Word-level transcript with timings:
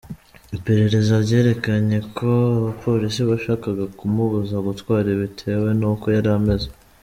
Iperereza 0.57 1.13
ryerekanye 1.25 1.97
ko 2.17 2.29
abapolisi 2.59 3.21
bashakaga 3.29 3.85
kumubuza 3.97 4.55
gutwara 4.67 5.09
bitewe 5.21 5.69
n’uko 5.79 6.05
yari 6.15 6.31
ameze. 6.39 6.69